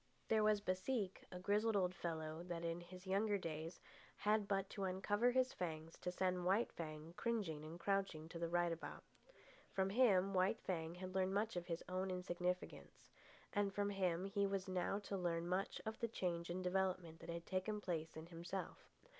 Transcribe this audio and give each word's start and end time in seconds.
There 0.29 0.43
was 0.43 0.61
Baseek, 0.61 1.23
a 1.31 1.37
grizzled 1.37 1.75
old 1.75 1.93
fellow 1.93 2.41
that 2.47 2.65
in 2.65 2.81
his 2.81 3.05
younger 3.05 3.37
days 3.37 3.79
had 4.17 4.47
but 4.47 4.67
to 4.71 4.85
uncover 4.85 5.29
his 5.29 5.53
fangs 5.53 5.95
to 5.99 6.11
send 6.11 6.43
White 6.43 6.71
Fang 6.71 7.13
cringing 7.17 7.63
and 7.63 7.79
crouching 7.79 8.27
to 8.29 8.39
the 8.39 8.49
right 8.49 8.71
about. 8.71 9.03
From 9.69 9.91
him 9.91 10.33
White 10.33 10.59
Fang 10.59 10.95
had 10.95 11.13
learned 11.13 11.35
much 11.35 11.55
of 11.55 11.67
his 11.67 11.83
own 11.87 12.09
insignificance; 12.09 13.11
and 13.53 13.75
from 13.75 13.91
him 13.91 14.25
he 14.25 14.47
was 14.47 14.67
now 14.67 14.97
to 14.97 15.15
learn 15.15 15.47
much 15.47 15.79
of 15.85 15.99
the 15.99 16.07
change 16.07 16.49
and 16.49 16.63
development 16.63 17.19
that 17.19 17.29
had 17.29 17.45
taken 17.45 17.79
place 17.79 18.17
in 18.17 18.25
himself. 18.25 18.89